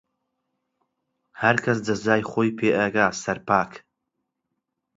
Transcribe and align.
هەرکەس 1.41 1.77
جەزای 1.87 2.27
خۆی 2.31 2.55
پێ 2.57 2.69
ئەگا 2.79 3.07
سەرپاک 3.23 3.71